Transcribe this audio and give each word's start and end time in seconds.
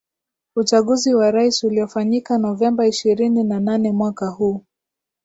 uchaguzi 0.55 1.13
wa 1.15 1.31
rais 1.31 1.63
uliofanyika 1.63 2.37
novemba 2.37 2.87
ishrini 2.87 3.43
na 3.43 3.59
nane 3.59 3.91
mwaka 3.91 4.29
huu 4.29 4.63